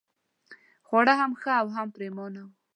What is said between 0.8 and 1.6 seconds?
خواړه هم ښه